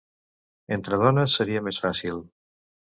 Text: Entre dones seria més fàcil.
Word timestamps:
Entre 0.79 0.99
dones 1.03 1.37
seria 1.43 1.65
més 1.69 1.85
fàcil. 1.87 2.27